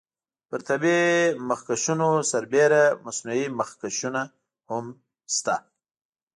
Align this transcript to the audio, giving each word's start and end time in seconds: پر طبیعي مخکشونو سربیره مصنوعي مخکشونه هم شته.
پر 0.49 0.59
طبیعي 0.69 1.13
مخکشونو 1.49 2.09
سربیره 2.31 2.83
مصنوعي 3.05 3.45
مخکشونه 3.59 4.23
هم 4.69 4.85
شته. 5.35 5.55